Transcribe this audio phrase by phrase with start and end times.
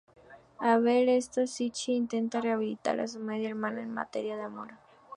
[0.57, 4.69] Al ver esto, Shinichi intenta rehabilitar a su media hermana en materia de amor.